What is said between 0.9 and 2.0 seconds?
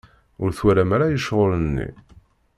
ara i ccɣel-nni.